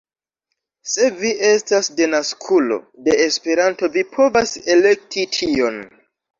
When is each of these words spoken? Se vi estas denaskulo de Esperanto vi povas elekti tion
Se 0.93 1.09
vi 1.19 1.33
estas 1.49 1.89
denaskulo 1.99 2.79
de 3.09 3.19
Esperanto 3.29 3.93
vi 3.99 4.07
povas 4.19 4.59
elekti 4.79 5.31
tion 5.41 5.83